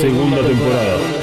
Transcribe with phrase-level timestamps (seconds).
[0.00, 1.19] Segunda temporada.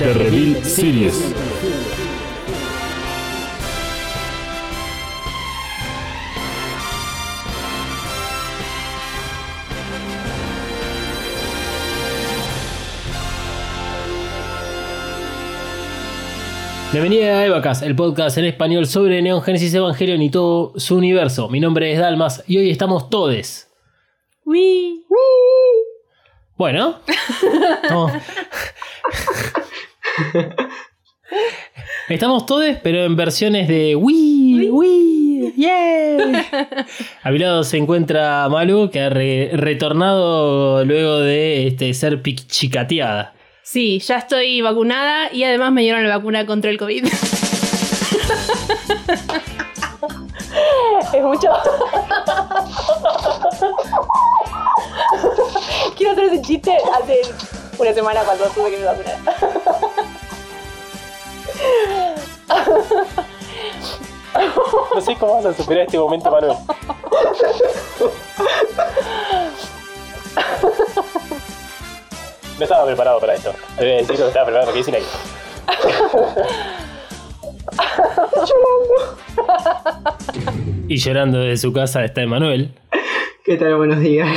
[0.00, 1.34] The Reveal Series.
[16.92, 21.50] Bienvenida a Evacast, el podcast en español sobre Neon Genesis Evangelion y todo su universo.
[21.50, 23.70] Mi nombre es Dalmas y hoy estamos todes.
[24.46, 25.04] Uy.
[26.60, 27.00] Bueno,
[27.82, 28.12] estamos,
[32.08, 36.46] estamos todes, pero en versiones de Wii, Wii, yeah.
[37.22, 43.34] A mi lado se encuentra Malu, que ha re- retornado luego de este, ser pichicateada.
[43.62, 47.04] Sí, ya estoy vacunada y además me dieron la vacuna contra el COVID.
[51.14, 51.48] es mucho.
[55.96, 57.20] Quiero hacer ese chiste hace
[57.80, 59.16] una semana cuando tuve que me vacunar.
[64.94, 66.56] No sé cómo vas a superar este momento, Manuel.
[72.58, 73.54] No estaba preparado para esto.
[73.78, 75.04] Debe decir que estaba preparado porque dicen ahí.
[80.88, 82.74] Y llorando desde su casa está Emanuel.
[83.44, 83.76] ¿Qué tal?
[83.76, 84.28] Buenos días.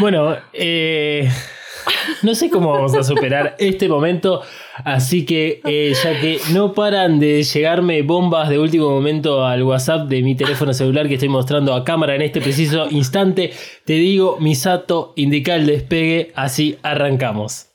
[0.00, 1.30] Bueno, eh,
[2.22, 4.42] no sé cómo vamos a superar este momento,
[4.84, 10.08] así que eh, ya que no paran de llegarme bombas de último momento al WhatsApp
[10.08, 13.52] de mi teléfono celular que estoy mostrando a cámara en este preciso instante,
[13.84, 17.68] te digo, Misato, indica el despegue, así arrancamos.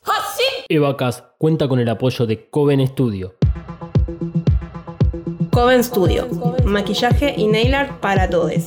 [0.68, 3.34] Evacas cuenta con el apoyo de Coven Studio.
[5.50, 6.28] Coven Studio.
[6.64, 8.66] Maquillaje y nail art para todos.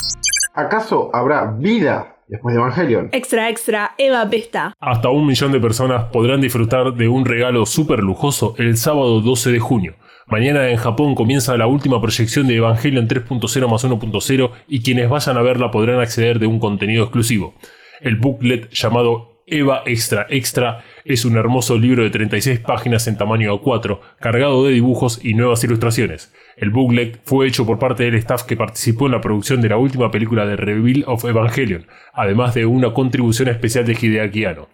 [0.53, 3.09] ¿Acaso habrá vida después de Evangelion?
[3.11, 4.75] Extra, extra, Eva Pesta.
[4.79, 9.51] Hasta un millón de personas podrán disfrutar de un regalo súper lujoso el sábado 12
[9.51, 9.95] de junio.
[10.33, 15.37] Mañana en Japón comienza la última proyección de Evangelion 3.0 más 1.0 y quienes vayan
[15.37, 17.53] a verla podrán acceder de un contenido exclusivo.
[18.01, 23.55] El booklet llamado Eva Extra Extra es un hermoso libro de 36 páginas en tamaño
[23.61, 26.33] A4, cargado de dibujos y nuevas ilustraciones.
[26.57, 29.77] El booklet fue hecho por parte del staff que participó en la producción de la
[29.77, 34.69] última película de Reveal of Evangelion, además de una contribución especial de Hideaki Anno.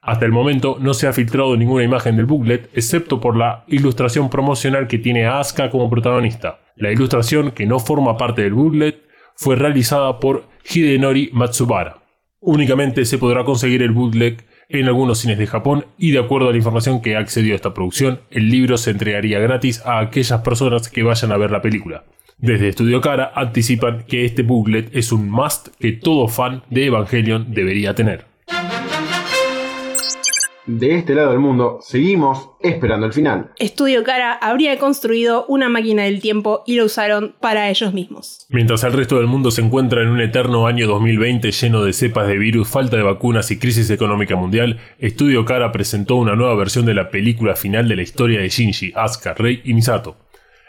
[0.00, 4.30] Hasta el momento no se ha filtrado ninguna imagen del booklet, excepto por la ilustración
[4.30, 6.60] promocional que tiene a Asuka como protagonista.
[6.76, 9.02] La ilustración, que no forma parte del booklet,
[9.34, 12.02] fue realizada por Hidenori Matsubara.
[12.40, 16.52] Únicamente se podrá conseguir el bootleg en algunos cines de Japón y de acuerdo a
[16.52, 20.42] la información que ha accedido a esta producción, el libro se entregaría gratis a aquellas
[20.42, 22.04] personas que vayan a ver la película.
[22.36, 27.52] Desde Estudio Cara anticipan que este booklet es un must que todo fan de Evangelion
[27.52, 28.27] debería tener.
[30.68, 33.52] De este lado del mundo, seguimos esperando el final.
[33.58, 38.44] Estudio Cara habría construido una máquina del tiempo y lo usaron para ellos mismos.
[38.50, 42.28] Mientras el resto del mundo se encuentra en un eterno año 2020 lleno de cepas
[42.28, 46.84] de virus, falta de vacunas y crisis económica mundial, Estudio Cara presentó una nueva versión
[46.84, 50.18] de la película final de la historia de Shinji, Asuka, Rei y Misato.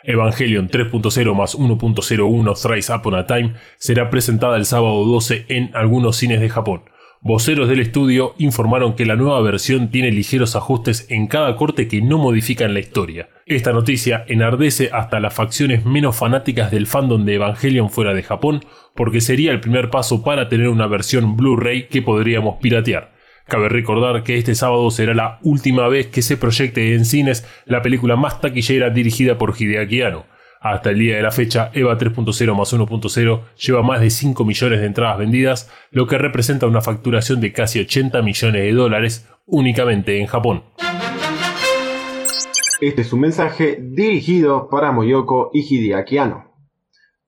[0.05, 6.15] Evangelion 3.0 más 1.01 Thrice Upon a Time será presentada el sábado 12 en algunos
[6.15, 6.83] cines de Japón.
[7.21, 12.01] Voceros del estudio informaron que la nueva versión tiene ligeros ajustes en cada corte que
[12.01, 13.27] no modifican la historia.
[13.45, 18.63] Esta noticia enardece hasta las facciones menos fanáticas del fandom de Evangelion fuera de Japón,
[18.95, 23.11] porque sería el primer paso para tener una versión Blu-ray que podríamos piratear.
[23.47, 27.81] Cabe recordar que este sábado será la última vez que se proyecte en cines la
[27.81, 30.25] película más taquillera dirigida por Hideaki Anno.
[30.61, 34.81] Hasta el día de la fecha, EVA 3.0 más 1.0 lleva más de 5 millones
[34.81, 40.19] de entradas vendidas, lo que representa una facturación de casi 80 millones de dólares únicamente
[40.19, 40.63] en Japón.
[42.81, 46.17] Este es un mensaje dirigido para Moyoko y Hideaki.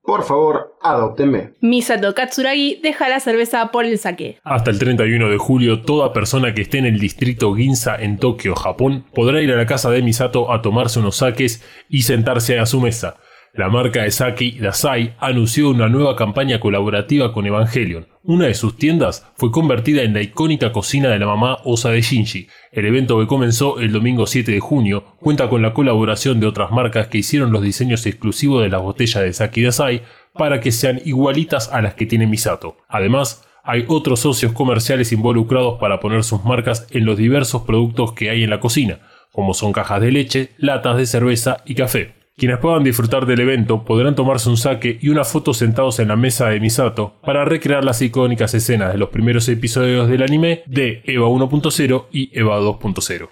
[0.03, 1.53] Por favor, adóptenme.
[1.61, 4.39] Misato Katsuragi deja la cerveza por el saque.
[4.43, 8.55] Hasta el 31 de julio, toda persona que esté en el distrito Ginza en Tokio,
[8.55, 12.65] Japón, podrá ir a la casa de Misato a tomarse unos saques y sentarse a
[12.65, 13.17] su mesa.
[13.53, 18.07] La marca de sake Dasai anunció una nueva campaña colaborativa con Evangelion.
[18.23, 22.01] Una de sus tiendas fue convertida en la icónica cocina de la mamá Osa de
[22.01, 22.47] Shinji.
[22.71, 26.71] El evento que comenzó el domingo 7 de junio cuenta con la colaboración de otras
[26.71, 31.01] marcas que hicieron los diseños exclusivos de las botellas de sake Dasai para que sean
[31.03, 32.77] igualitas a las que tiene Misato.
[32.87, 38.29] Además, hay otros socios comerciales involucrados para poner sus marcas en los diversos productos que
[38.29, 38.99] hay en la cocina,
[39.33, 42.20] como son cajas de leche, latas de cerveza y café.
[42.37, 46.15] Quienes puedan disfrutar del evento podrán tomarse un saque y una foto sentados en la
[46.15, 51.03] mesa de Misato para recrear las icónicas escenas de los primeros episodios del anime de
[51.05, 53.29] EVA 1.0 y EVA 2.0.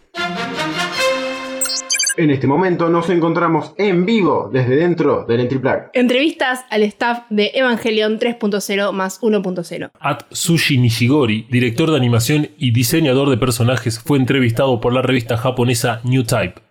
[2.18, 5.90] En este momento nos encontramos en vivo desde dentro del Entriplug.
[5.94, 9.92] Entrevistas al staff de Evangelion 3.0 más 1.0.
[9.98, 16.02] Atsushi Nishigori, director de animación y diseñador de personajes, fue entrevistado por la revista japonesa
[16.04, 16.69] New Type.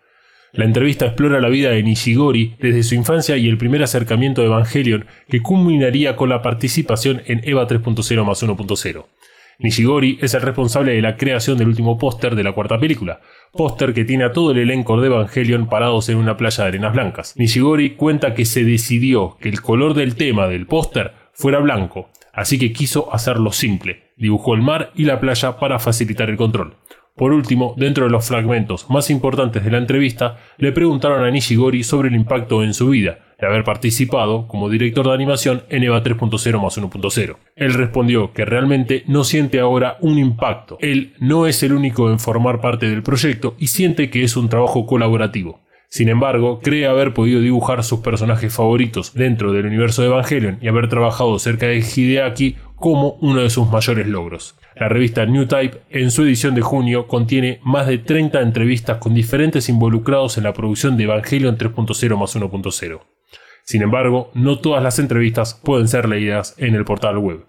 [0.53, 4.47] La entrevista explora la vida de Nishigori desde su infancia y el primer acercamiento de
[4.47, 9.05] Evangelion que culminaría con la participación en EVA 3.0 más 1.0.
[9.59, 13.21] Nishigori es el responsable de la creación del último póster de la cuarta película,
[13.53, 16.95] póster que tiene a todo el elenco de Evangelion parados en una playa de arenas
[16.95, 17.35] blancas.
[17.37, 22.59] Nishigori cuenta que se decidió que el color del tema del póster fuera blanco, así
[22.59, 26.77] que quiso hacerlo simple, dibujó el mar y la playa para facilitar el control.
[27.19, 31.83] Por último, dentro de los fragmentos más importantes de la entrevista, le preguntaron a Nishigori
[31.83, 36.05] sobre el impacto en su vida de haber participado como director de animación en EVA
[36.05, 37.37] 3.0 más 1.0.
[37.57, 40.79] Él respondió que realmente no siente ahora un impacto.
[40.81, 44.49] Él no es el único en formar parte del proyecto y siente que es un
[44.49, 45.61] trabajo colaborativo.
[45.91, 50.69] Sin embargo, cree haber podido dibujar sus personajes favoritos dentro del universo de Evangelion y
[50.69, 54.55] haber trabajado cerca de Hideaki como uno de sus mayores logros.
[54.79, 59.13] La revista New Type, en su edición de junio, contiene más de 30 entrevistas con
[59.13, 63.01] diferentes involucrados en la producción de Evangelion 3.0 más 1.0.
[63.65, 67.45] Sin embargo, no todas las entrevistas pueden ser leídas en el portal web.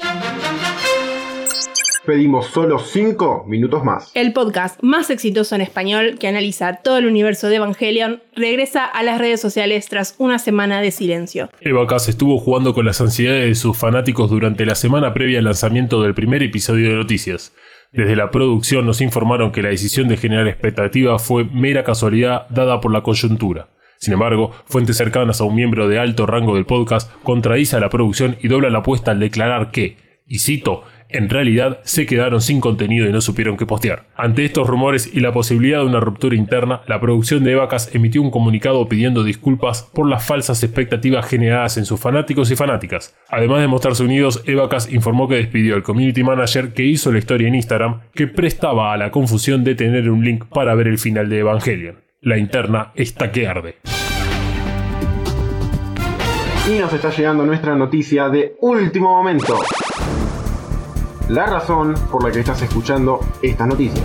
[2.09, 4.09] Pedimos solo 5 minutos más.
[4.15, 9.03] El podcast más exitoso en español que analiza todo el universo de Evangelion regresa a
[9.03, 11.51] las redes sociales tras una semana de silencio.
[11.61, 15.45] Eva Cass estuvo jugando con las ansiedades de sus fanáticos durante la semana previa al
[15.45, 17.53] lanzamiento del primer episodio de noticias.
[17.91, 22.81] Desde la producción nos informaron que la decisión de generar expectativa fue mera casualidad dada
[22.81, 23.69] por la coyuntura.
[23.99, 27.91] Sin embargo, fuentes cercanas a un miembro de alto rango del podcast contradice a la
[27.91, 32.61] producción y dobla la apuesta al declarar que, y cito, en realidad se quedaron sin
[32.61, 34.05] contenido y no supieron qué postear.
[34.15, 38.21] Ante estos rumores y la posibilidad de una ruptura interna, la producción de Evacas emitió
[38.21, 43.15] un comunicado pidiendo disculpas por las falsas expectativas generadas en sus fanáticos y fanáticas.
[43.29, 47.47] Además de mostrarse unidos, Evacas informó que despidió al community manager que hizo la historia
[47.47, 51.27] en Instagram, que prestaba a la confusión de tener un link para ver el final
[51.29, 51.95] de Evangelion.
[52.21, 53.77] La interna está que arde.
[56.69, 59.57] Y nos está llegando nuestra noticia de último momento.
[61.29, 64.03] La razón por la que estás escuchando estas noticias.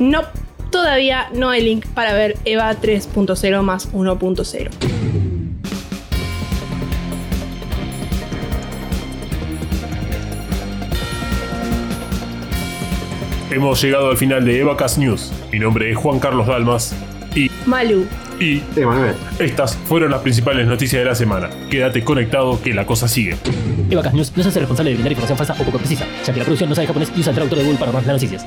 [0.00, 0.22] No,
[0.70, 4.70] todavía no hay link para ver EVA 3.0 más 1.0.
[13.52, 15.32] Hemos llegado al final de Evacas News.
[15.52, 16.96] Mi nombre es Juan Carlos Dalmas
[17.36, 18.06] y, Malu,
[18.40, 19.14] y Emanuel.
[19.38, 21.50] estas fueron las principales noticias de la semana.
[21.70, 23.36] Quédate conectado que la cosa sigue.
[23.90, 26.38] Evacas News no se hace responsable de brindar información falsa o poco precisa, ya que
[26.38, 28.46] la producción no sabe japonés y usa el traductor de Google para armar las noticias.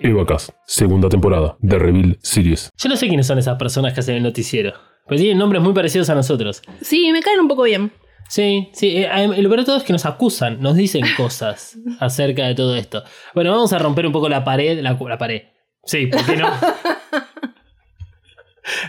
[0.00, 2.70] Evacas, segunda temporada, de Reveal Series.
[2.76, 4.72] Yo no sé quiénes son esas personas que hacen el noticiero,
[5.06, 6.62] pero tienen nombres muy parecidos a nosotros.
[6.80, 7.92] sí, me caen un poco bien.
[8.28, 8.96] Sí, sí.
[8.96, 12.54] eh, eh, lo peor de todo es que nos acusan, nos dicen cosas acerca de
[12.54, 13.04] todo esto.
[13.34, 14.80] Bueno, vamos a romper un poco la pared.
[14.80, 15.42] La, cu- la pared.
[15.84, 16.48] Sí, ¿por qué no?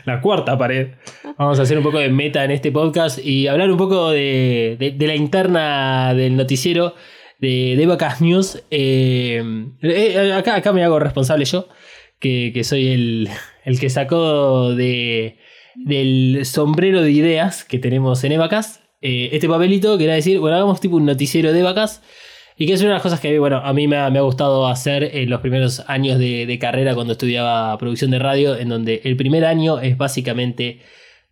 [0.05, 0.89] la cuarta pared.
[1.37, 4.75] Vamos a hacer un poco de meta en este podcast y hablar un poco de,
[4.97, 6.95] de- la interna del noticiero
[7.39, 8.63] de, de Vacas News.
[8.71, 9.43] Eh,
[9.81, 11.67] eh, acá, acá me hago responsable yo,
[12.19, 13.29] que, que soy el,
[13.65, 15.37] el que sacó de,
[15.75, 18.81] del sombrero de ideas que tenemos en Evacas.
[19.01, 22.01] eh, este papelito que era decir, bueno, hagamos tipo un noticiero de vacas.
[22.57, 24.21] Y que es una de las cosas que bueno, a mí me ha, me ha
[24.21, 28.69] gustado hacer en los primeros años de, de carrera cuando estudiaba producción de radio, en
[28.69, 30.79] donde el primer año es básicamente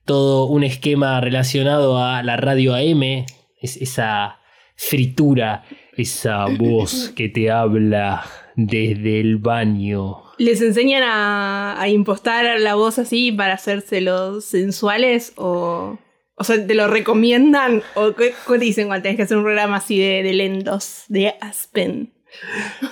[0.05, 3.25] todo un esquema relacionado a la radio AM,
[3.61, 4.39] es esa
[4.75, 5.63] fritura,
[5.95, 8.23] esa voz que te habla
[8.55, 10.23] desde el baño.
[10.37, 15.33] ¿Les enseñan a, a impostar la voz así para hacérselos sensuales?
[15.35, 15.99] O,
[16.41, 17.81] o sea, ¿te lo recomiendan?
[17.95, 21.05] ¿O qué, qué te dicen cuando tenés que hacer un programa así de, de lentos,
[21.07, 22.11] de Aspen?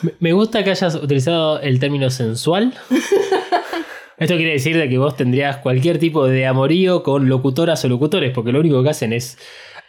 [0.01, 2.73] Me- Me gusta que hayas utilizado el término sensual.
[4.17, 8.31] Esto quiere decir de que vos tendrías cualquier tipo de amorío con locutoras o locutores,
[8.33, 9.37] porque lo único que hacen es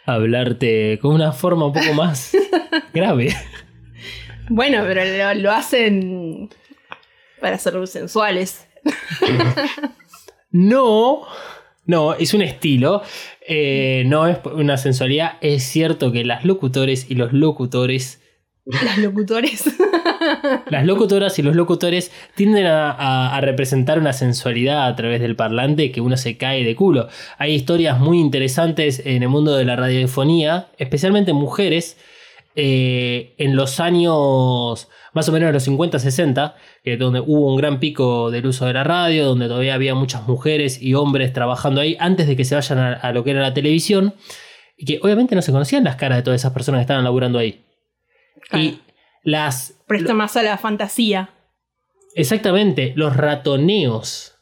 [0.05, 2.31] hablarte con una forma un poco más
[2.93, 3.35] grave.
[4.49, 5.01] Bueno, pero
[5.33, 6.49] lo, lo hacen
[7.41, 8.67] para ser sensuales.
[10.51, 11.21] No,
[11.91, 13.01] no, es un estilo.
[13.47, 15.33] eh, no es una sensualidad.
[15.41, 18.19] Es cierto que las locutores y los locutores
[18.65, 19.65] Las locutores.
[20.69, 25.35] Las locutoras y los locutores tienden a, a- a representar una sensualidad a través del
[25.35, 27.07] parlante que uno se cae de culo.
[27.39, 31.97] Hay historias muy interesantes en el mundo de la radiofonía, especialmente mujeres,
[32.55, 36.53] eh, en los años más o menos de los 50-60,
[36.83, 39.95] que es donde hubo un gran pico del uso de la radio, donde todavía había
[39.95, 43.31] muchas mujeres y hombres trabajando ahí antes de que se vayan a, a lo que
[43.31, 44.13] era la televisión,
[44.77, 47.39] y que obviamente no se conocían las caras de todas esas personas que estaban laburando
[47.39, 47.63] ahí.
[48.53, 48.79] Y
[49.23, 51.29] las Presta más a la fantasía.
[52.15, 54.35] Exactamente, los ratoneos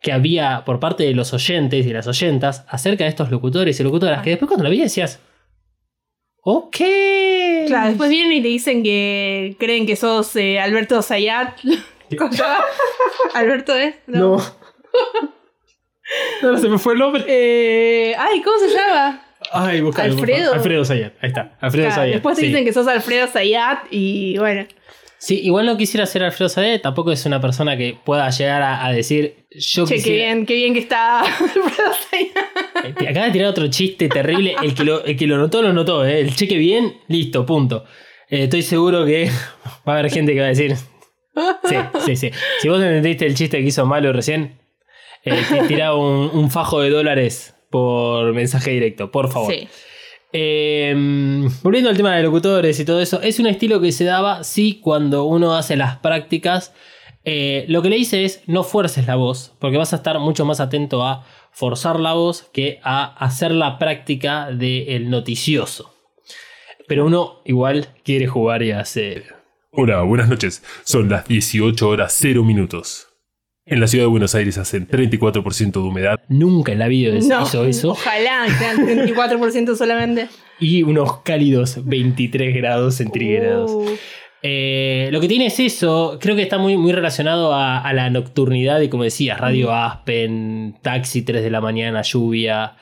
[0.00, 3.82] que había por parte de los oyentes y las oyentas acerca de estos locutores y
[3.82, 5.20] locutoras, que después cuando la vi decías,
[6.42, 6.76] ok.
[7.66, 11.58] Claro, después vienen y te dicen que creen que sos eh, Alberto Zayat.
[13.34, 13.94] ¿Alberto es?
[14.06, 14.38] No.
[16.42, 17.24] no, se me fue el nombre.
[17.28, 19.22] Eh, ay, ¿cómo se llama?
[19.52, 20.52] Ay, buscalo, Alfredo.
[20.52, 21.56] Alfredo Sayat, ahí está.
[21.60, 22.14] Alfredo Claro, Sayat.
[22.14, 22.48] después te sí.
[22.48, 24.66] dicen que sos Alfredo Zayat y bueno.
[25.22, 28.86] Sí, igual no quisiera ser Alfredo Sayat, tampoco es una persona que pueda llegar a,
[28.86, 30.24] a decir, yo Che, qué quisiera...
[30.34, 33.00] bien, qué bien que está Alfredo Zayat.
[33.02, 34.54] Eh, Acaba de tirar otro chiste terrible.
[34.62, 36.06] El que lo, el que lo notó, lo notó.
[36.06, 36.20] ¿eh?
[36.20, 37.84] El cheque bien, listo, punto.
[38.30, 39.26] Eh, estoy seguro que
[39.86, 40.74] va a haber gente que va a decir.
[41.64, 42.30] Sí, sí, sí.
[42.60, 44.58] Si vos entendiste el chiste que hizo malo recién,
[45.24, 49.52] eh, te tirá un, un fajo de dólares por mensaje directo, por favor.
[49.52, 49.68] Sí.
[50.32, 50.94] Eh,
[51.62, 54.80] volviendo al tema de locutores y todo eso, es un estilo que se daba, sí,
[54.82, 56.72] cuando uno hace las prácticas.
[57.24, 60.44] Eh, lo que le dice es no fuerces la voz, porque vas a estar mucho
[60.44, 65.94] más atento a forzar la voz que a hacer la práctica del noticioso.
[66.88, 69.36] Pero uno igual quiere jugar y hacer.
[69.72, 70.64] Hola, buenas noches.
[70.84, 73.09] Son las 18 horas 0 minutos.
[73.70, 76.20] En la ciudad de Buenos Aires hacen 34% de humedad.
[76.28, 77.90] Nunca en la vida No, hizo eso.
[77.92, 80.26] ojalá sean 34% solamente.
[80.58, 83.70] Y unos cálidos 23 grados centígrados.
[83.70, 83.96] Uh,
[84.42, 88.08] Eh, lo que tiene es eso, creo que está muy, muy relacionado a, a la
[88.08, 92.72] nocturnidad y como decías, Radio Aspen, taxi 3 de la mañana, lluvia,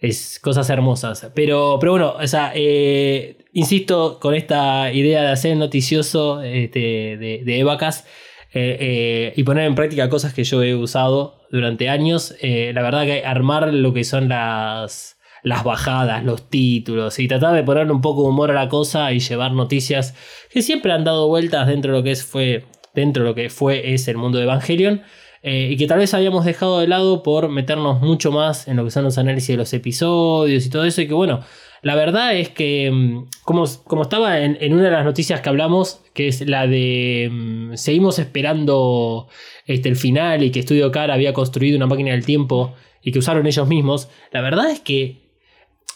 [0.00, 1.30] es cosas hermosas.
[1.34, 6.78] Pero, pero bueno, o sea, eh, insisto con esta idea de hacer noticioso este,
[7.18, 8.06] de, de Evacas
[8.52, 12.34] eh, eh, y poner en práctica cosas que yo he usado durante años.
[12.40, 17.54] eh, la verdad que armar lo que son las, las bajadas, los títulos y tratar
[17.54, 20.14] de ponerle un poco de humor a la cosa y llevar noticias
[20.50, 23.50] que siempre han dado vueltas dentro de lo que es, fue dentro de lo que
[23.50, 25.02] fue es el mundo de Evangelion
[25.42, 28.90] y que tal vez habíamos dejado de lado por meternos mucho más en lo que
[28.90, 31.44] son los análisis de los episodios y todo eso y que bueno
[31.82, 35.48] la verdad es que mm, como, como estaba en, en una de las noticias que
[35.48, 39.28] hablamos que es la de mm, seguimos esperando
[39.66, 43.18] este, el final y que Studio Car había construido una máquina del tiempo y que
[43.18, 45.26] usaron ellos mismos la verdad es que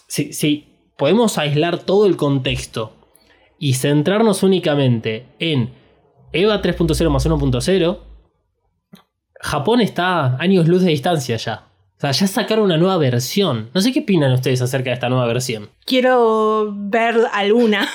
[0.06, 2.92] si, si podemos aislar todo el contexto
[3.58, 5.70] y centrarnos únicamente en
[6.32, 7.98] EVA 3.0 más 1.0,
[9.40, 11.69] Japón está años luz de distancia ya.
[12.00, 13.68] O sea, ya sacaron una nueva versión.
[13.74, 15.68] No sé qué opinan ustedes acerca de esta nueva versión.
[15.84, 17.86] quiero ver alguna.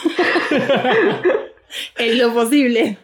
[1.98, 2.98] en lo posible.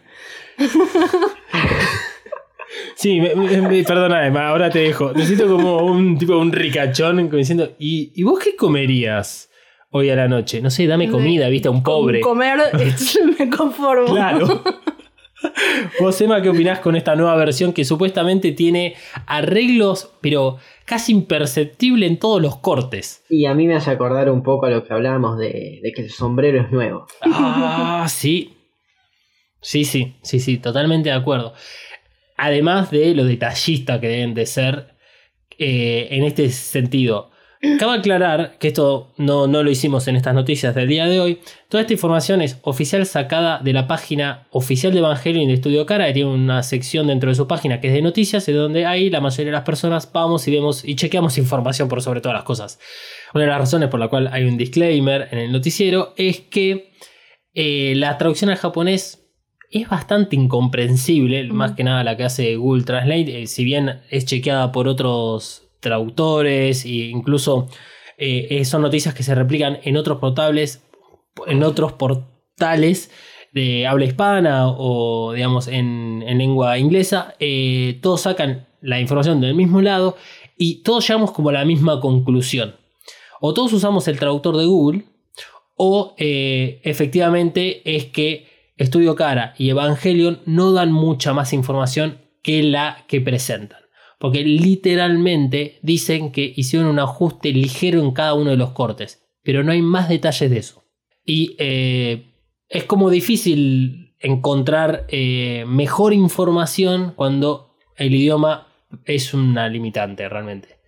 [2.94, 5.12] Sí, me, me- me- perdona, Emma, ahora te dejo.
[5.12, 9.48] Necesito como un tipo un ricachón diciendo, ¿y, y vos qué comerías?
[9.94, 10.62] hoy a la noche.
[10.62, 12.20] No sé, dame comida, viste, a un pobre.
[12.20, 12.58] Con comer
[13.38, 14.06] me conformo.
[14.14, 14.62] Claro.
[16.00, 18.94] Vos, Emma, ¿qué opinás con esta nueva versión que supuestamente tiene
[19.26, 23.24] arreglos, pero casi imperceptible en todos los cortes?
[23.28, 26.02] Y a mí me hace acordar un poco a lo que hablábamos de, de que
[26.02, 27.06] el sombrero es nuevo.
[27.22, 28.56] Ah, sí.
[29.60, 31.54] Sí, sí, sí, sí, totalmente de acuerdo.
[32.36, 34.92] Además de lo detallista que deben de ser
[35.58, 37.31] eh, en este sentido.
[37.78, 41.38] Cabe aclarar que esto no, no lo hicimos en estas noticias del día de hoy.
[41.68, 46.08] Toda esta información es oficial sacada de la página oficial de Evangelion de Estudio Cara,
[46.08, 49.10] que tiene una sección dentro de su página que es de noticias, en donde ahí
[49.10, 52.42] la mayoría de las personas vamos y vemos y chequeamos información por sobre todas las
[52.42, 52.80] cosas.
[53.32, 56.90] Una de las razones por la cual hay un disclaimer en el noticiero es que
[57.54, 59.24] eh, la traducción al japonés
[59.70, 64.24] es bastante incomprensible, más que nada la que hace Google Translate, eh, si bien es
[64.26, 67.68] chequeada por otros traductores e incluso
[68.16, 70.82] eh, son noticias que se replican en otros portables,
[71.46, 73.10] en otros portales
[73.52, 79.54] de habla hispana o digamos en, en lengua inglesa, eh, todos sacan la información del
[79.54, 80.16] mismo lado
[80.56, 82.76] y todos llegamos como a la misma conclusión.
[83.40, 85.04] O todos usamos el traductor de Google
[85.76, 92.62] o eh, efectivamente es que Estudio Cara y Evangelion no dan mucha más información que
[92.62, 93.81] la que presentan.
[94.22, 99.20] Porque literalmente dicen que hicieron un ajuste ligero en cada uno de los cortes.
[99.42, 100.84] Pero no hay más detalles de eso.
[101.24, 102.32] Y eh,
[102.68, 108.68] es como difícil encontrar eh, mejor información cuando el idioma
[109.06, 110.78] es una limitante realmente.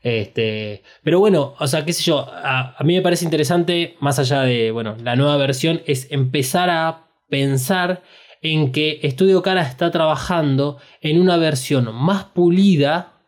[0.00, 4.20] Este, pero bueno, o sea, qué sé yo, a, a mí me parece interesante, más
[4.20, 8.04] allá de, bueno, la nueva versión, es empezar a pensar
[8.40, 13.20] en que Estudio Cara está trabajando en una versión más pulida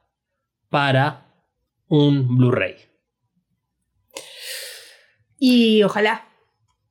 [0.70, 1.26] para
[1.88, 2.76] un Blu-ray.
[5.38, 6.28] Y ojalá.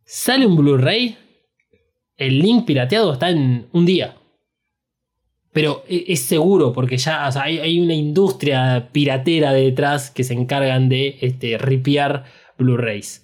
[0.06, 1.18] Sale un Blu-ray,
[2.18, 4.18] el link pirateado está en un día.
[5.54, 10.24] Pero e- es seguro, porque ya o sea, hay, hay una industria piratera detrás que
[10.24, 12.26] se encargan de este, ripiar
[12.58, 13.24] Blu-rays.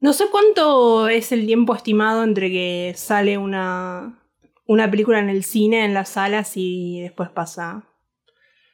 [0.00, 4.18] No sé cuánto es el tiempo estimado entre que sale una,
[4.66, 7.84] una película en el cine, en las salas y después pasa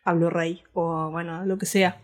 [0.05, 2.01] a Blu-ray o bueno, lo que sea.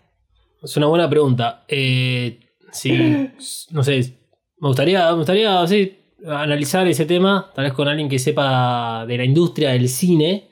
[0.60, 1.64] Es una buena pregunta.
[1.68, 2.40] Eh,
[2.72, 3.30] sí,
[3.70, 4.18] no sé,
[4.58, 9.18] me gustaría, me gustaría sí, analizar ese tema, tal vez con alguien que sepa de
[9.18, 10.50] la industria del cine.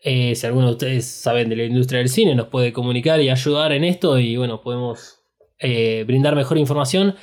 [0.00, 3.30] Eh, si alguno de ustedes saben de la industria del cine, nos puede comunicar y
[3.30, 5.20] ayudar en esto y bueno, podemos
[5.58, 7.16] eh, brindar mejor información.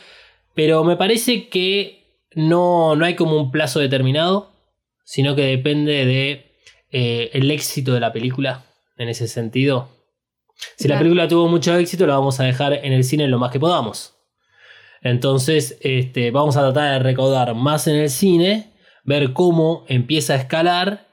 [0.54, 2.00] Pero me parece que
[2.36, 4.52] no, no hay como un plazo determinado,
[5.04, 6.52] sino que depende de
[6.92, 8.66] eh, el éxito de la película
[8.98, 9.90] en ese sentido.
[10.76, 13.52] Si la película tuvo mucho éxito, la vamos a dejar en el cine lo más
[13.52, 14.16] que podamos.
[15.02, 20.38] Entonces, este, vamos a tratar de recaudar más en el cine, ver cómo empieza a
[20.38, 21.09] escalar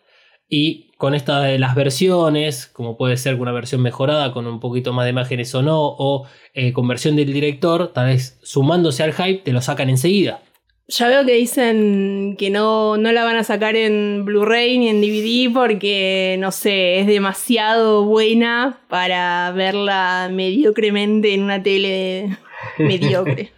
[0.49, 4.93] y con estas de las versiones, como puede ser una versión mejorada con un poquito
[4.93, 9.13] más de imágenes o no, o eh, con versión del director, tal vez sumándose al
[9.13, 10.41] hype, te lo sacan enseguida.
[10.89, 15.01] Ya veo que dicen que no, no la van a sacar en Blu-ray ni en
[15.01, 22.37] DVD porque, no sé, es demasiado buena para verla mediocremente en una tele
[22.79, 23.51] mediocre.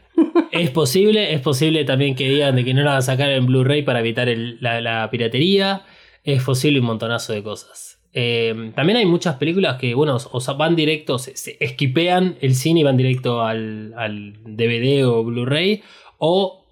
[0.51, 3.45] Es posible, es posible también que digan de que no la van a sacar en
[3.47, 5.83] Blu-ray para evitar el- la, la piratería.
[6.25, 7.99] Es posible un montonazo de cosas.
[8.13, 12.81] Eh, también hay muchas películas que, bueno, o van directo, se, se esquipean el cine
[12.81, 15.83] y van directo al, al DVD o Blu-ray.
[16.19, 16.65] O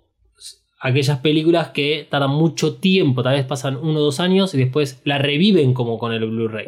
[0.81, 5.01] aquellas películas que tardan mucho tiempo, tal vez pasan uno o dos años y después
[5.05, 6.67] la reviven como con el Blu-ray.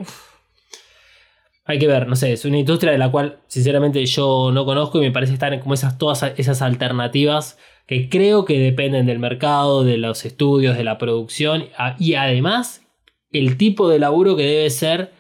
[1.65, 4.99] Hay que ver, no sé, es una industria de la cual sinceramente yo no conozco
[4.99, 9.83] y me parece estar como esas todas esas alternativas que creo que dependen del mercado,
[9.83, 11.65] de los estudios, de la producción
[11.99, 12.87] y además
[13.33, 15.13] el tipo de laburo que debe ser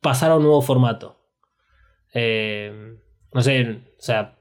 [0.00, 1.18] pasar a un nuevo formato.
[2.14, 2.96] Eh,
[3.32, 4.38] no sé, o sea,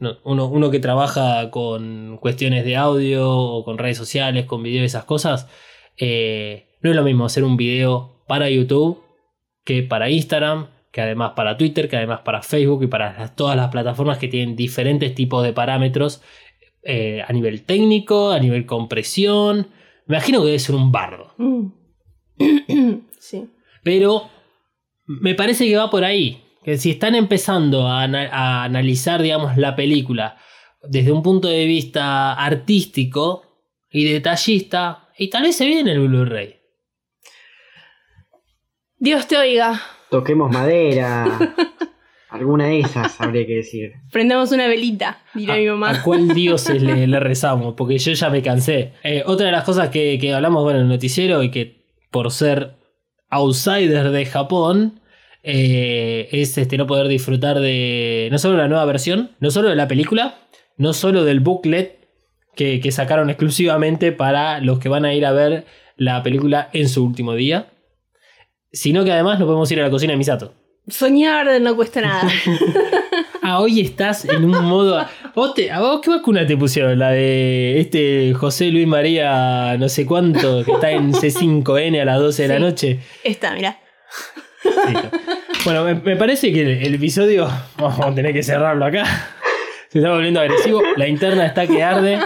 [0.00, 4.86] no- uno, que trabaja con cuestiones de audio o con redes sociales, con video y
[4.86, 5.48] esas cosas,
[5.98, 9.02] eh, no es lo mismo hacer un video para YouTube
[9.64, 13.68] que para Instagram, que además para Twitter, que además para Facebook y para todas las
[13.70, 16.22] plataformas que tienen diferentes tipos de parámetros
[16.86, 19.68] eh, a nivel técnico, a nivel compresión.
[20.06, 21.34] Me imagino que debe ser un bardo.
[21.38, 21.66] Mm.
[23.18, 23.48] sí.
[23.82, 24.28] Pero
[25.06, 26.42] me parece que va por ahí.
[26.64, 30.36] Que si están empezando a, ana- a analizar, digamos, la película
[30.88, 33.42] desde un punto de vista artístico
[33.90, 36.56] y detallista, y tal vez se viene el Blu-ray.
[38.98, 39.80] Dios te oiga.
[40.10, 41.26] Toquemos madera.
[42.36, 43.92] Alguna de esas habría que decir.
[44.12, 46.02] Prendamos una velita, dirá mi ¿A mamá.
[46.02, 47.74] cuál dioses le, le rezamos?
[47.74, 48.92] Porque yo ya me cansé.
[49.02, 52.30] Eh, otra de las cosas que, que hablamos bueno, en el noticiero y que por
[52.30, 52.74] ser
[53.30, 55.00] outsider de Japón
[55.42, 59.76] eh, es este, no poder disfrutar de no solo la nueva versión, no solo de
[59.76, 60.38] la película,
[60.76, 62.08] no solo del booklet
[62.54, 65.64] que, que sacaron exclusivamente para los que van a ir a ver
[65.96, 67.70] la película en su último día,
[68.72, 70.54] sino que además nos podemos ir a la cocina de Misato.
[70.88, 72.28] Soñar no cuesta nada.
[73.48, 75.06] Ah, hoy estás en un modo.
[75.32, 76.98] ¿Vos te- ¿A vos qué vacuna te pusieron?
[76.98, 82.18] La de este José Luis María, no sé cuánto, que está en C5N a las
[82.18, 82.98] 12 de la noche.
[83.22, 83.78] Esta, mirá.
[84.64, 85.10] Listo.
[85.64, 87.48] Bueno, me, me parece que el, el episodio.
[87.78, 89.04] Vamos a tener que cerrarlo acá.
[89.90, 90.82] Se está volviendo agresivo.
[90.96, 92.18] La interna está que arde.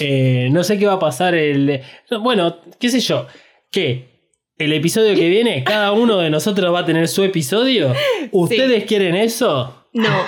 [0.00, 1.80] Eh, no sé qué va a pasar el.
[2.10, 3.28] no, Bueno, qué sé yo.
[3.70, 4.09] Que
[4.60, 7.94] el episodio que viene, cada uno de nosotros va a tener su episodio.
[8.30, 9.84] ¿Ustedes quieren eso?
[9.92, 10.24] No.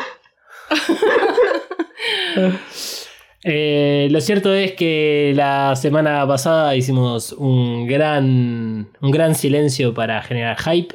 [3.44, 10.22] Eh, lo cierto es que la semana pasada hicimos un gran, un gran silencio para
[10.22, 10.94] generar hype,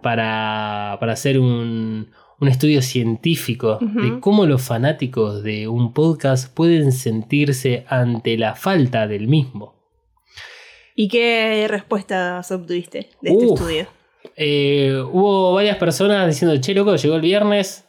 [0.00, 2.10] para, para hacer un,
[2.40, 9.06] un estudio científico de cómo los fanáticos de un podcast pueden sentirse ante la falta
[9.06, 9.74] del mismo.
[10.94, 13.60] ¿Y qué respuestas obtuviste de este Uf.
[13.60, 13.86] estudio?
[14.36, 17.84] Eh, hubo varias personas diciendo, che, loco, llegó el viernes.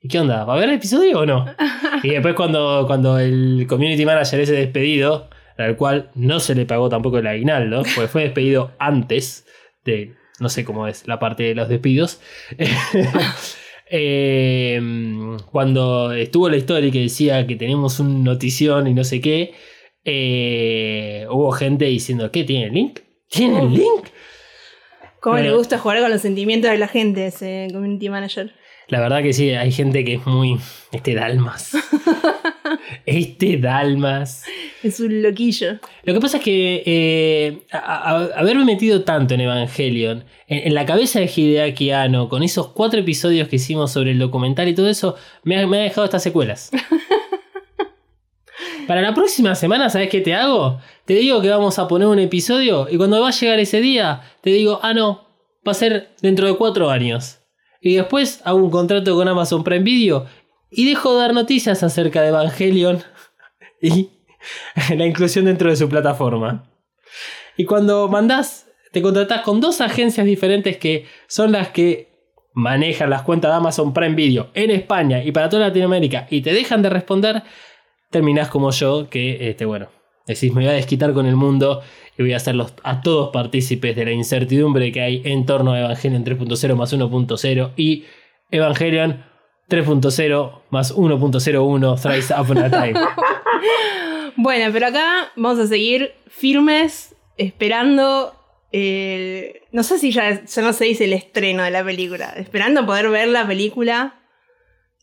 [0.00, 0.44] ¿Y qué onda?
[0.44, 1.46] ¿Va a haber episodio o no?
[2.02, 6.90] y después cuando, cuando el community manager ese despedido, al cual no se le pagó
[6.90, 9.46] tampoco el aguinaldo, porque fue despedido antes
[9.84, 12.20] de, no sé cómo es la parte de los despidos.
[13.96, 14.80] Eh,
[15.52, 19.54] cuando estuvo la historia que decía que tenemos un notición y no sé qué,
[20.04, 22.44] eh, hubo gente diciendo, ¿qué?
[22.44, 23.00] ¿Tiene el link?
[23.28, 24.04] ¿Tiene el link?
[25.20, 25.50] ¿Cómo Bueno.
[25.50, 28.52] le gusta jugar con los sentimientos de la gente ese community manager?
[28.88, 30.58] La verdad que sí, hay gente que es muy.
[30.92, 31.72] Este Dalmas.
[33.06, 34.44] este Dalmas.
[34.82, 35.78] Es un loquillo.
[36.02, 40.74] Lo que pasa es que eh, a- a- haberme metido tanto en Evangelion, en, en
[40.74, 44.74] la cabeza de Hideaki Anno, con esos cuatro episodios que hicimos sobre el documental y
[44.74, 46.70] todo eso, me ha, me ha dejado estas secuelas.
[48.86, 50.80] Para la próxima semana, ¿sabes qué te hago?
[51.04, 54.22] Te digo que vamos a poner un episodio y cuando va a llegar ese día,
[54.40, 55.26] te digo, ah, no,
[55.66, 57.40] va a ser dentro de cuatro años.
[57.80, 60.26] Y después hago un contrato con Amazon Prime Video
[60.70, 63.02] y dejo de dar noticias acerca de Evangelion
[63.82, 64.10] y
[64.96, 66.70] la inclusión dentro de su plataforma.
[67.56, 72.12] Y cuando mandás, te contratás con dos agencias diferentes que son las que
[72.52, 76.52] manejan las cuentas de Amazon Prime Video en España y para toda Latinoamérica y te
[76.52, 77.42] dejan de responder,
[78.14, 79.88] terminás como yo, que, este, bueno,
[80.26, 81.82] decís, me voy a desquitar con el mundo
[82.16, 85.80] y voy a hacerlos a todos partícipes de la incertidumbre que hay en torno a
[85.80, 88.04] Evangelion 3.0 más 1.0 y
[88.50, 89.24] Evangelion
[89.68, 92.94] 3.0 más 1.01 Thrice Upon a Time.
[94.36, 98.34] Bueno, pero acá vamos a seguir firmes, esperando.
[98.72, 102.30] el- no sé si ya, ya no se dice el estreno de la película.
[102.36, 104.20] Esperando poder ver la película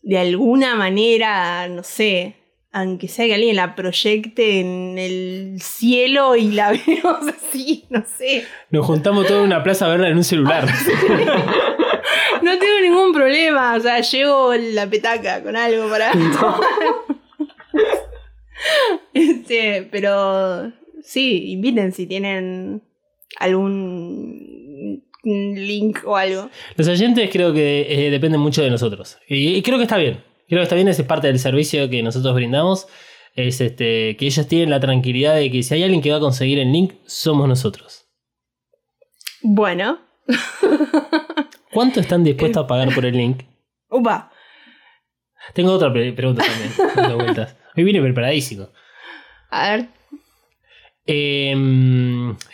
[0.02, 2.36] de alguna manera, no sé.
[2.74, 8.44] Aunque sea que alguien la proyecte en el cielo y la veamos así, no sé.
[8.70, 10.66] Nos juntamos todos en una plaza a verla en un celular.
[12.42, 13.76] No tengo ningún problema.
[13.76, 16.60] O sea, llevo la petaca con algo para tomar.
[19.12, 22.80] Este, pero sí, inviten si tienen
[23.40, 26.48] algún link o algo.
[26.76, 29.18] Los oyentes creo que eh, dependen mucho de nosotros.
[29.26, 30.22] Y, y creo que está bien.
[30.48, 32.86] Creo que está bien, es parte del servicio que nosotros brindamos.
[33.34, 36.20] Es este, que ellos tienen la tranquilidad de que si hay alguien que va a
[36.20, 38.06] conseguir el link, somos nosotros.
[39.42, 39.98] Bueno,
[41.72, 43.42] ¿Cuánto están dispuestos a pagar por el link?
[43.90, 44.30] upa.
[45.54, 47.16] Tengo otra pre- pregunta también.
[47.18, 47.56] vueltas.
[47.76, 48.68] Hoy vine preparadísimo.
[49.50, 49.88] A ver,
[51.06, 51.54] Eh,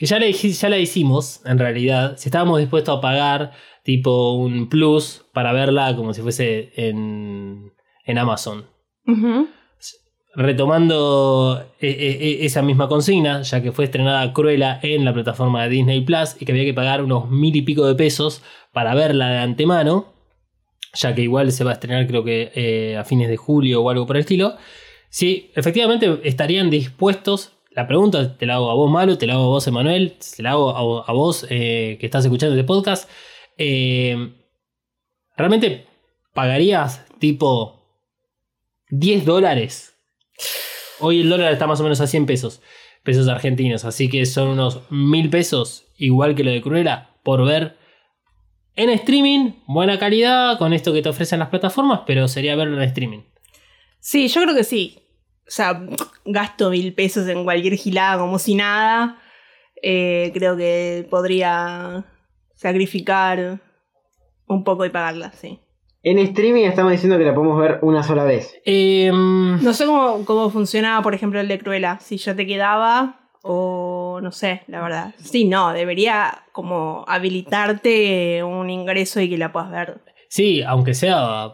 [0.01, 2.16] ya, ya la hicimos, en realidad.
[2.16, 7.72] Si estábamos dispuestos a pagar tipo un plus para verla como si fuese en,
[8.09, 8.66] en Amazon.
[10.35, 15.68] Retomando eh, eh, esa misma consigna, ya que fue estrenada Cruella en la plataforma de
[15.71, 18.42] Disney Plus y que había que pagar unos mil y pico de pesos
[18.73, 20.12] para verla de antemano,
[20.94, 23.90] ya que igual se va a estrenar creo que eh, a fines de julio o
[23.90, 24.57] algo por el estilo.
[25.11, 27.53] Sí, efectivamente estarían dispuestos.
[27.71, 30.42] La pregunta te la hago a vos, Malo, te la hago a vos, Emanuel, te
[30.42, 33.09] la hago a, a vos eh, que estás escuchando este podcast.
[33.57, 34.33] Eh,
[35.37, 35.87] ¿Realmente
[36.33, 37.78] pagarías tipo
[38.90, 39.94] 10 dólares?
[41.01, 42.61] Hoy el dólar está más o menos a 100 pesos,
[43.03, 47.77] pesos argentinos, así que son unos 1000 pesos, igual que lo de Cruella, por ver
[48.74, 52.88] En streaming, buena calidad con esto que te ofrecen las plataformas, pero sería verlo en
[52.88, 53.22] streaming.
[53.98, 54.98] Sí, yo creo que sí.
[55.46, 55.85] O sea,
[56.24, 59.20] gasto mil pesos en cualquier gilada como si nada.
[59.83, 62.05] Eh, creo que podría
[62.55, 63.61] sacrificar
[64.46, 65.59] un poco y pagarla, sí.
[66.02, 68.54] En streaming estamos diciendo que la podemos ver una sola vez.
[68.64, 71.98] Em, No sé cómo, cómo funcionaba, por ejemplo, el de Cruella.
[72.00, 75.14] Si yo te quedaba o no sé, la verdad.
[75.18, 80.00] Sí, no, debería como habilitarte un ingreso y que la puedas ver.
[80.28, 81.52] sí, aunque sea,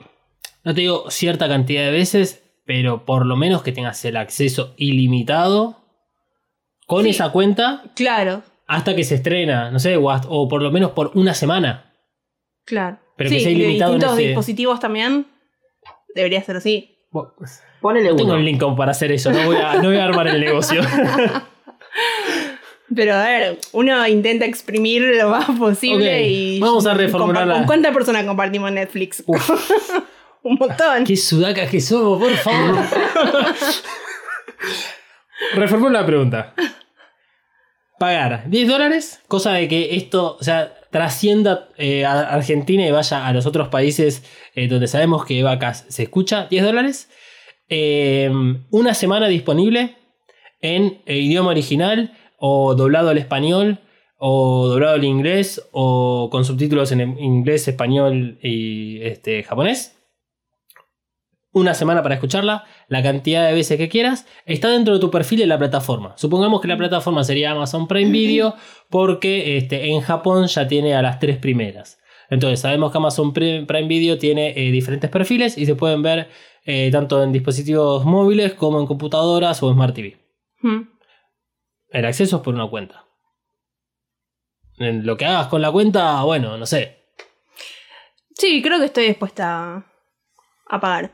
[0.65, 4.75] no te digo cierta cantidad de veces, pero por lo menos que tengas el acceso
[4.77, 5.77] ilimitado
[6.87, 7.11] con Sí.
[7.11, 10.91] esa cuenta Claro, hasta que se estrena, no sé, o, hasta- o por lo menos
[10.93, 11.93] por una semana.
[12.65, 12.99] claro.
[13.17, 15.27] Pero sí, que sea y de ilimitado distintos ese- dispositivos también.
[16.15, 16.99] Debería ser así.
[17.11, 17.33] Bueno,
[17.81, 18.41] Ponele No tengo uno.
[18.43, 20.81] link como para hacer eso, no voy a, no voy a armar el negocio.
[22.95, 26.61] Pero a ver, uno intenta exprimir lo más posible y.
[26.61, 29.23] vamos a reformular la- ¿Con cuántas personas compartimos Netflix?
[30.43, 31.05] Un montón.
[31.05, 32.77] Qué sudacas que somos, por favor.
[35.55, 36.55] Reformulo la pregunta.
[38.05, 43.27] Pagar 10 dólares, cosa de que esto, o sea, trascienda eh, a Argentina y vaya
[43.27, 44.23] a los otros países
[44.55, 47.09] eh, donde sabemos que vacas se escucha, 10 dólares.
[47.71, 48.31] Eh,
[48.71, 49.97] una semana disponible
[50.61, 53.79] en eh, idioma original o doblado al español
[54.19, 59.95] o doblado al inglés o con subtítulos en inglés, español y este, japonés
[61.55, 65.43] una semana para escucharla, la cantidad de veces que quieras, está dentro de tu perfil
[65.43, 66.15] en la plataforma.
[66.17, 68.55] Supongamos que la plataforma sería Amazon Prime Video
[68.91, 71.99] porque este, en Japón ya tiene a las tres primeras.
[72.31, 76.29] Entonces sabemos que Amazon Pri- Prime Video tiene eh, diferentes perfiles y se pueden ver
[76.65, 80.19] eh, tanto en dispositivos móviles como en computadoras o Smart TV.
[80.63, 80.83] Hmm.
[81.91, 83.05] El acceso es por una cuenta.
[84.79, 86.99] En lo que hagas con la cuenta, bueno, no sé.
[88.35, 89.87] Sí, creo que estoy dispuesta
[90.69, 91.13] a pagar.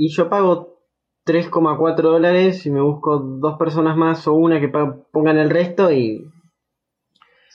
[0.00, 0.78] Y yo pago
[1.26, 6.24] 3,4 dólares y me busco dos personas más o una que pongan el resto y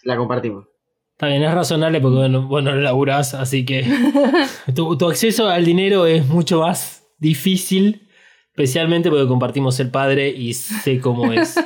[0.04, 0.66] la compartimos.
[1.14, 3.86] Está bien, es razonable porque bueno, vos no laburás, así que
[4.76, 8.10] tu, tu acceso al dinero es mucho más difícil,
[8.48, 11.56] especialmente porque compartimos el padre y sé cómo es.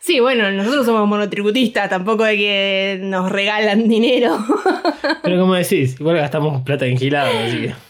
[0.00, 4.38] Sí, bueno, nosotros somos monotributistas, tampoco de que nos regalan dinero.
[5.22, 7.87] Pero como decís, igual gastamos plata en gilado, así que...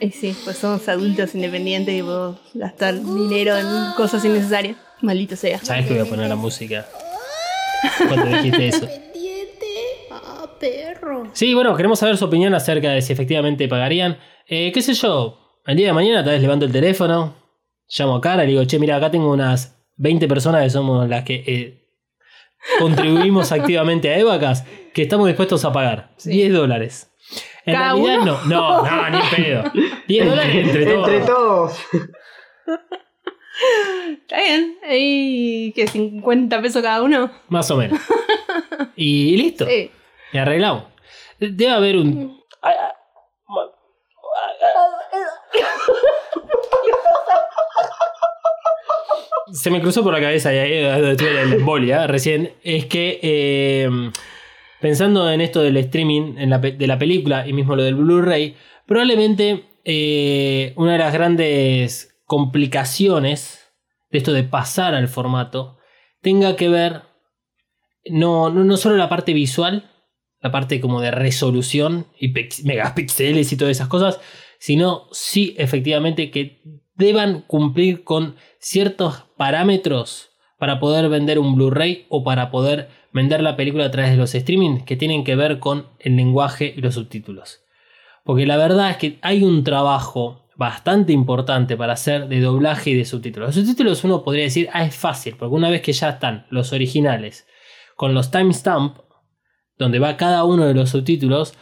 [0.00, 4.76] y sí, pues somos adultos independientes y podemos gastar dinero en cosas innecesarias.
[5.02, 5.58] Maldito sea.
[5.58, 6.86] Sabes que voy a poner la música
[8.08, 8.86] cuando dijiste eso.
[8.86, 9.66] Pendiente
[10.10, 11.30] a perro.
[11.32, 14.18] Sí, bueno, queremos saber su opinión acerca de si efectivamente pagarían.
[14.46, 15.60] Eh, ¿Qué sé yo?
[15.66, 17.34] El día de mañana tal vez levanto el teléfono,
[17.88, 21.08] llamo a Cara y le digo, che, mira, acá tengo unas 20 personas que somos
[21.08, 21.86] las que eh,
[22.78, 27.10] contribuimos activamente a Evacas, que estamos dispuestos a pagar 10 dólares.
[27.66, 28.40] En ¿Cada realidad uno?
[28.46, 29.62] no, no, no, ni en pedo.
[30.06, 31.08] 10 dólares entre todos.
[31.08, 31.78] Entre todos.
[34.22, 34.78] Está bien.
[34.88, 35.86] ¿Y qué?
[35.86, 37.30] ¿50 pesos cada uno?
[37.48, 38.00] Más o menos.
[38.98, 39.66] Y, listo.
[39.66, 39.90] Sí.
[40.32, 40.84] Y arreglamos.
[41.38, 42.40] Debe haber un.
[49.52, 52.54] Se me cruzó por la cabeza y ahí donde tuve la embolia recién.
[52.62, 53.88] Es que eh,
[54.80, 58.56] pensando en esto del streaming en la de la película y mismo lo del Blu-ray,
[58.86, 63.72] probablemente eh, una de las grandes complicaciones
[64.10, 65.78] de esto de pasar al formato
[66.20, 67.02] tenga que ver
[68.08, 69.90] no, no, no solo la parte visual,
[70.40, 72.32] la parte como de resolución y
[72.64, 74.20] megapíxeles y todas esas cosas,
[74.58, 76.62] sino sí efectivamente que
[76.94, 83.56] deban cumplir con ciertos parámetros para poder vender un Blu-ray o para poder vender la
[83.56, 86.94] película a través de los streaming que tienen que ver con el lenguaje y los
[86.94, 87.62] subtítulos.
[88.24, 92.94] Porque la verdad es que hay un trabajo bastante importante para hacer de doblaje y
[92.94, 93.48] de subtítulos.
[93.48, 96.74] Los subtítulos uno podría decir, ah, es fácil, porque una vez que ya están los
[96.74, 97.46] originales
[97.96, 98.98] con los timestamp,
[99.78, 101.54] donde va cada uno de los subtítulos,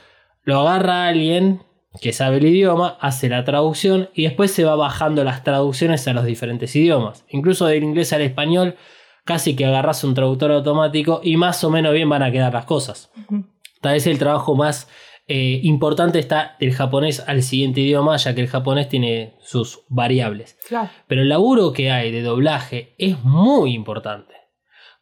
[0.42, 1.62] lo agarra alguien
[2.00, 6.14] que sabe el idioma, hace la traducción y después se va bajando las traducciones a
[6.14, 7.24] los diferentes idiomas.
[7.28, 8.74] Incluso del inglés al español,
[9.24, 12.66] casi que agarras un traductor automático y más o menos bien van a quedar las
[12.66, 13.10] cosas.
[13.80, 14.88] Tal vez el trabajo más
[15.26, 20.58] eh, importante está del japonés al siguiente idioma, ya que el japonés tiene sus variables.
[20.68, 20.90] Claro.
[21.06, 24.34] Pero el laburo que hay de doblaje es muy importante.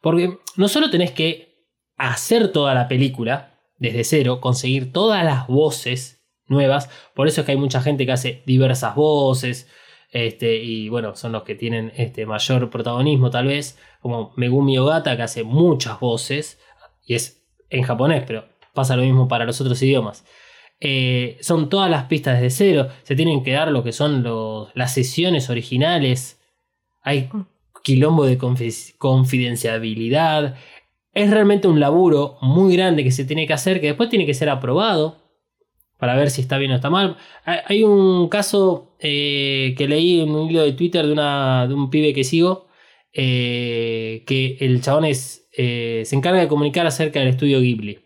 [0.01, 6.25] Porque no solo tenés que hacer toda la película desde cero, conseguir todas las voces
[6.47, 6.89] nuevas.
[7.15, 9.69] Por eso es que hay mucha gente que hace diversas voces.
[10.13, 13.77] Este, y bueno, son los que tienen este mayor protagonismo, tal vez.
[13.99, 16.59] Como Megumi Ogata, que hace muchas voces.
[17.05, 20.23] Y es en japonés, pero pasa lo mismo para los otros idiomas.
[20.79, 24.69] Eh, son todas las pistas desde cero, se tienen que dar lo que son los-
[24.75, 26.41] las sesiones originales,
[27.01, 27.29] hay
[27.83, 30.55] quilombo de confi- confidencialidad,
[31.13, 34.33] es realmente un laburo muy grande que se tiene que hacer, que después tiene que
[34.33, 35.17] ser aprobado
[36.03, 37.15] para ver si está bien o está mal.
[37.45, 41.89] Hay- un caso eh, que leí en un hilo de Twitter de, una, de un
[41.89, 42.67] pibe que sigo,
[43.13, 47.99] eh, que el chabón es, eh, se encarga de comunicar acerca del estudio Ghibli.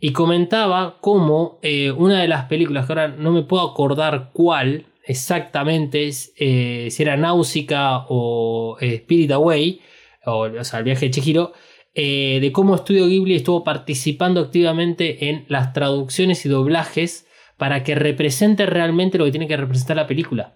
[0.00, 1.60] Y comentaba cómo
[1.98, 7.18] una de las películas, que ahora no me puedo acordar cuál exactamente, es, si era
[7.18, 9.82] Náusica o Spirit Away,
[10.24, 11.52] o, o sea, el viaje de Chihiro,
[11.98, 17.94] eh, de cómo Estudio Ghibli estuvo participando activamente en las traducciones y doblajes para que
[17.94, 20.54] represente realmente lo que tiene que representar la película.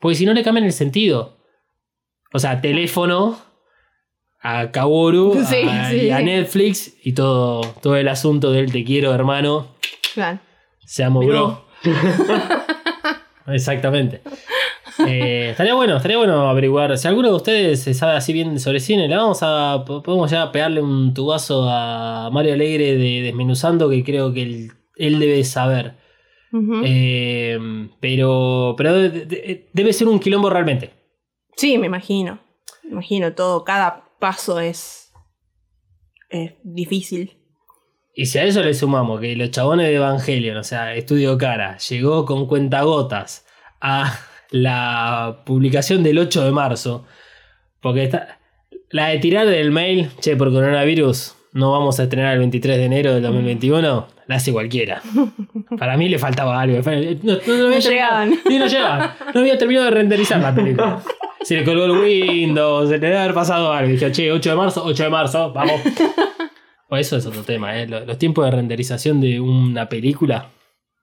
[0.00, 1.38] Porque si no le cambian el sentido.
[2.32, 3.38] O sea, teléfono
[4.42, 5.96] a Kaworu, Sí, a, sí.
[6.06, 9.76] y a Netflix y todo, todo el asunto del te quiero, hermano.
[10.14, 10.40] Claro.
[10.84, 11.64] Seamos Bro.
[11.84, 11.94] bro.
[13.54, 14.20] Exactamente.
[15.06, 16.96] Eh, estaría bueno, estaría bueno averiguar.
[16.96, 19.84] Si alguno de ustedes sabe así bien sobre cine, le vamos a.
[19.86, 24.72] po- Podemos ya pegarle un tubazo a Mario Alegre de Desmenuzando, que creo que él,
[24.96, 25.94] él debe saber.
[26.84, 27.58] Eh,
[28.00, 28.74] pero.
[28.78, 30.90] Pero de- de- debe ser un quilombo realmente.
[31.56, 32.38] Sí, me imagino.
[32.84, 35.12] Me imagino todo, cada paso es,
[36.30, 37.36] es difícil.
[38.14, 41.76] Y si a eso le sumamos que los chabones de Evangelion, o sea, Estudio Cara,
[41.78, 43.44] llegó con cuentagotas
[43.80, 44.18] a
[44.50, 47.04] la publicación del 8 de marzo,
[47.80, 48.38] porque está,
[48.90, 52.84] la de tirar del mail, che, por coronavirus, no vamos a estrenar el 23 de
[52.84, 55.02] enero del 2021, la hace cualquiera.
[55.78, 56.78] Para mí le faltaba algo.
[56.78, 58.34] No, no- no había No terminado- llegaban.
[58.46, 59.10] Sí, no llegaban.
[59.34, 61.02] No había terminado de renderizar la película.
[61.42, 63.88] Se le colgó el Windows, se le debe haber pasado algo.
[63.92, 65.80] Dije, che, 8 de marzo, 8 de marzo, vamos.
[66.88, 67.86] O eso es otro tema, ¿eh?
[67.86, 70.50] Los, los tiempos de renderización de una película,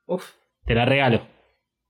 [0.06, 0.32] Uf.
[0.66, 1.22] te la regalo.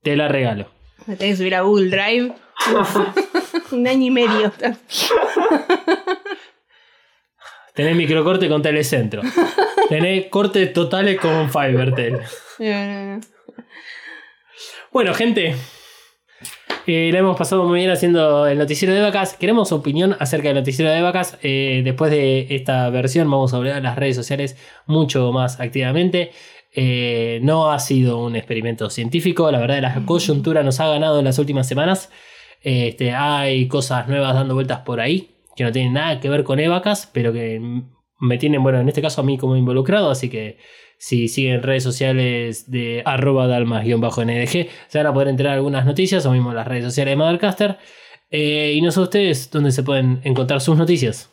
[0.03, 0.67] Te la regalo.
[1.05, 2.33] Me tenés que subir a Google Drive.
[3.71, 4.51] Un año y medio.
[7.73, 9.21] Tenés microcorte con Telecentro.
[9.89, 12.19] Tenés cortes totales con Fivertel.
[14.91, 15.55] Bueno, gente.
[16.85, 19.33] eh, la hemos pasado muy bien haciendo el noticiero de vacas.
[19.35, 21.37] Queremos opinión acerca del noticiero de vacas.
[21.41, 26.31] Eh, después de esta versión vamos a hablar en las redes sociales mucho más activamente.
[26.75, 29.51] Eh, no ha sido un experimento científico.
[29.51, 32.09] La verdad, la coyuntura nos ha ganado en las últimas semanas.
[32.61, 36.59] Este, hay cosas nuevas dando vueltas por ahí que no tienen nada que ver con
[36.59, 37.61] Evacas, pero que
[38.19, 40.09] me tienen, bueno, en este caso a mí como involucrado.
[40.09, 40.57] Así que
[40.97, 46.31] si siguen redes sociales de arroba dalmas-ndg, se van a poder enterar algunas noticias, o
[46.31, 47.77] mismo las redes sociales de Mothercaster.
[48.31, 51.32] Eh, y no sé ustedes dónde se pueden encontrar sus noticias.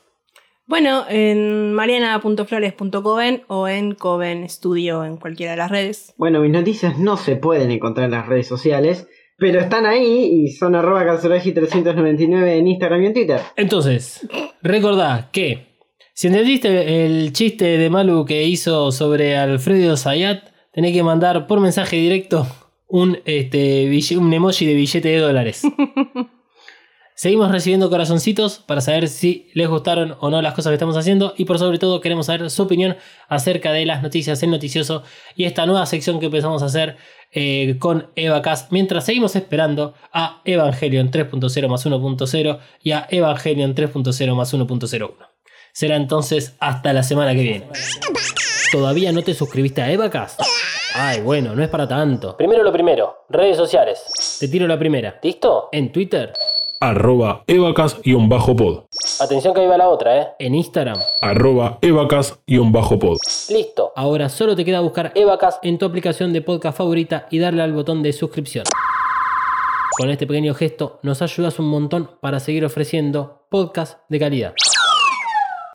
[0.71, 6.15] Bueno, en mariana.flores.coven o en Coven Studio en cualquiera de las redes.
[6.17, 10.53] Bueno, mis noticias no se pueden encontrar en las redes sociales, pero están ahí y
[10.53, 13.41] son arroba calzolaji399 en Instagram y en Twitter.
[13.57, 14.29] Entonces,
[14.63, 15.77] recordá que
[16.15, 21.59] si entendiste el chiste de Malu que hizo sobre Alfredo Zayat, tenés que mandar por
[21.59, 22.47] mensaje directo
[22.87, 25.63] un, este, un emoji de billete de dólares.
[27.21, 31.35] Seguimos recibiendo corazoncitos para saber si les gustaron o no las cosas que estamos haciendo
[31.37, 32.97] y por sobre todo queremos saber su opinión
[33.29, 35.03] acerca de las noticias, el noticioso
[35.37, 36.97] y esta nueva sección que empezamos a hacer
[37.31, 43.75] eh, con Eva Cas mientras seguimos esperando a Evangelion 3.0 más 1.0 y a Evangelion
[43.75, 45.15] 3.0 más 1.01.
[45.75, 47.69] Será entonces hasta la semana que viene.
[48.73, 50.41] ¿Todavía no te suscribiste a Evacast?
[50.95, 52.35] Ay, bueno, no es para tanto.
[52.39, 54.39] Primero lo primero, redes sociales.
[54.41, 55.21] Te tiro la primera.
[55.23, 55.69] ¿Listo?
[55.71, 56.33] En Twitter.
[56.83, 58.85] Arroba evacas-pod.
[59.21, 60.29] Atención que ahí va la otra, ¿eh?
[60.39, 60.99] En Instagram.
[61.21, 63.19] Arroba evacas-pod.
[63.51, 63.93] Listo.
[63.95, 67.75] Ahora solo te queda buscar Evacas en tu aplicación de podcast favorita y darle al
[67.75, 68.65] botón de suscripción.
[69.99, 74.55] Con este pequeño gesto nos ayudas un montón para seguir ofreciendo podcast de calidad.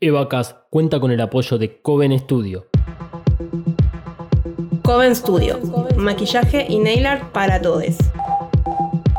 [0.01, 2.65] Evacas cuenta con el apoyo de Coven Studio.
[4.83, 5.59] Coven Studio.
[5.97, 7.95] Maquillaje y nail art para todos.